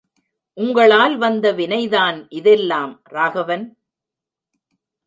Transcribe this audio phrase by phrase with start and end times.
[0.57, 3.03] உங்களால் வந்த வினைதான் இதெல்லாம்!
[3.09, 3.65] ராகவன்.